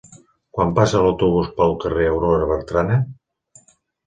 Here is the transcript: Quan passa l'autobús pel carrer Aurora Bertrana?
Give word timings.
Quan 0.57 0.71
passa 0.79 1.01
l'autobús 1.03 1.49
pel 1.59 1.75
carrer 1.83 2.09
Aurora 2.15 2.49
Bertrana? 2.53 2.99